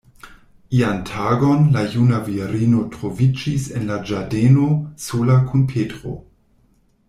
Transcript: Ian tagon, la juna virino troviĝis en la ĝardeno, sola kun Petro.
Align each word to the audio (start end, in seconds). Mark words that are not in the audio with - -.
Ian 0.77 1.03
tagon, 1.09 1.59
la 1.75 1.83
juna 1.97 2.21
virino 2.29 2.81
troviĝis 2.95 3.69
en 3.81 3.87
la 3.93 3.99
ĝardeno, 4.09 4.69
sola 5.07 5.41
kun 5.53 5.69
Petro. 5.75 6.17